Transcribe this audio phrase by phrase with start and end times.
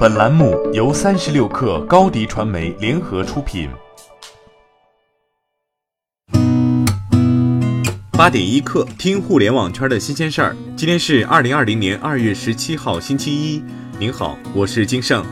[0.00, 3.68] 本栏目由三十六氪高低传媒联合出品。
[8.12, 10.56] 八点一刻，听互联网圈的新鲜事儿。
[10.74, 13.62] 今天是二零二零年二月十七号，星期一。
[13.98, 15.22] 您好，我是金盛。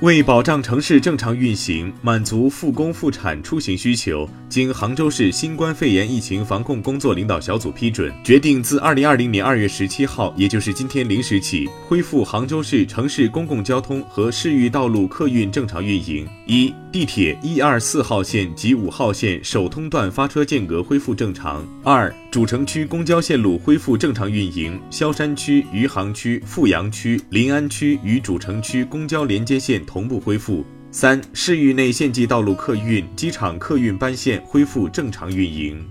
[0.00, 16.24] 为保障城市正常运行，满足复工复产出行需求，经杭州市新冠肺炎疫情防控工作领导小组批准，决定自二零二零年二月十七号，也就是今天零时起，恢复杭州市城市公共交通和市域道路客运正常运营。
[16.46, 21.66] 一、地铁一二四号线及五号线首通段发车间隔恢复正常。
[21.82, 29.82] 二、主城区公交线路恢复正常运营，萧山区、余杭区、富阳区、临安区与主城区公交连接线。
[29.88, 30.62] 同步恢复。
[30.90, 35.82] 三、市域内县际道路客运、机场客运班线恢复正常运营。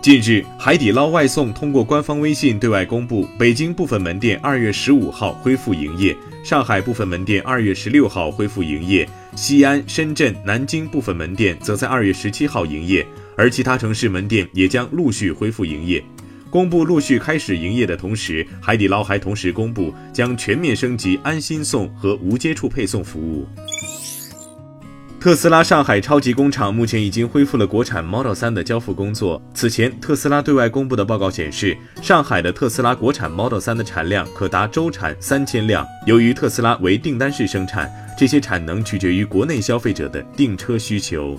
[0.00, 13.04] 近日，海底捞外送通过官方微信对外公布，北京部分门店二月十五号恢复营业，上海部分门店二月十六号恢复营业，西安、深圳、南京部分门店则在二月十七号营业，
[13.36, 16.04] 而其他城市门店也将陆续恢复营业。
[16.50, 23.46] 公布陆续开始营业的同时，海底捞还同时公布将全面升级安心送和无接触配送服务。
[25.18, 29.42] 特斯拉上海超级工厂目前已经恢复了国产 Model 3的交付工作。
[29.52, 35.84] 此前，特斯拉对外公布的报告显示，上海的特斯拉国产 Model 3的产量可达周产三千辆。
[36.06, 41.36] 由于特斯拉为订单式生产，这些产能取决于国内消费者的订车需求。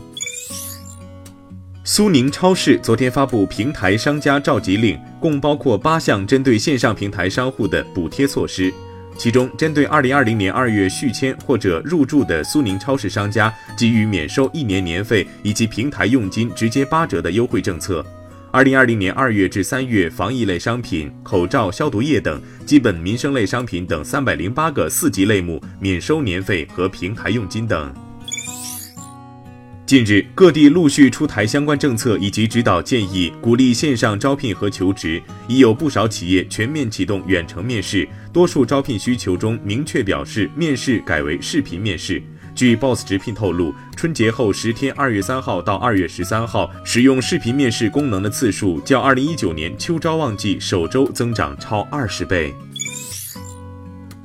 [1.89, 8.73] 苏宁超市昨天发布平台商家召集令，共包括八项针对线上平台商户的补贴措施。
[9.17, 18.05] 其中，针对二零二零年二月续签或者入驻的苏宁超市商家，给予免收一年年费以及平台佣金直接八折的优惠政策。
[18.51, 27.95] 二零二零年二月至三月，防疫类商品、口罩、消毒液等基本民生类商品等三百零八个四级类目免收年费和平台佣金等。
[29.87, 35.23] 近日，各地陆续出台相关政策以及指导建议，鼓励线上招聘和求职。
[35.47, 42.21] 已有不少企业全面启动远程面试，多数招聘需求中明确表示面试改为视频面试。
[42.53, 52.53] 据 Boss 直聘透露，春节后十天，二月三号到二月十三号，使用视频面试功能的次数较二零一九年秋招旺季首周增长超二十倍。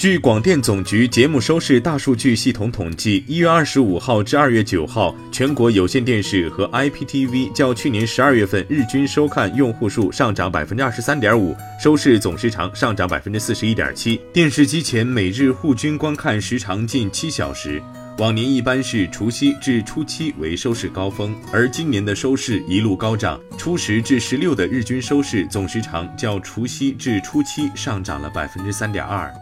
[0.02, 14.20] 据广电总局节目收视大数据系统统计，一月二十五号至二月九号，全国有线电视和 IPTV 较去年十二月份日均收看用户数上涨百分之二十三点五，收视总时长上涨百分之四十一点七。
[14.32, 17.80] 电视机前每日户均观看时长近七小时，
[18.19, 29.32] 往年一般是除夕至初七为收视高峰，而今年的收视一路高涨，初十至十六的日均收视总时长较除夕至初七上涨了百分之三点二。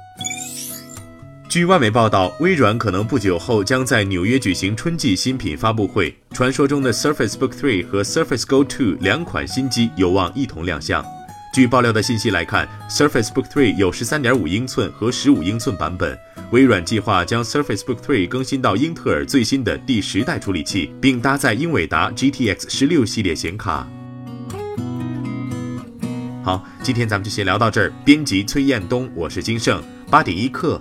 [1.50, 6.16] 据外媒报道，微软可能不久后将在纽约举行春季新品发布会。
[6.30, 11.04] 传说中的 Surface Book 3和 Surface Go 2两款新机有望一同亮相。
[11.52, 16.16] 据爆料的信息来看，Surface Book 3有13.5英寸和15英寸版本。
[16.52, 23.84] 微软计划将 Surface Book 3更新到英特尔最新的第十代处理器，并搭载英伟达 GTX 16系列显卡。
[26.44, 27.92] 好，今天咱们就先聊到这儿。
[28.04, 30.80] 编辑崔彦东，我是金盛，八点一刻。